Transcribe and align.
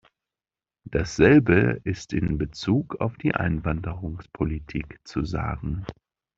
Dasselbe 0.89 1.79
ist 1.83 2.11
in 2.11 2.39
bezug 2.39 2.95
auf 2.99 3.17
die 3.17 3.35
Einwanderungspolitik 3.35 4.99
zu 5.07 5.23
sagen. 5.25 5.85